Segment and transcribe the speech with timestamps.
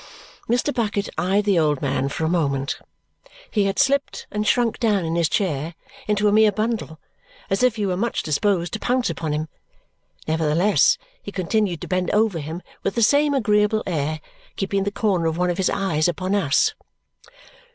[0.49, 0.73] Mr.
[0.73, 2.79] Bucket eyed the old man for a moment
[3.51, 5.75] he had slipped and shrunk down in his chair
[6.07, 6.99] into a mere bundle
[7.51, 9.47] as if he were much disposed to pounce upon him;
[10.27, 14.19] nevertheless, he continued to bend over him with the same agreeable air,
[14.55, 16.73] keeping the corner of one of his eyes upon us.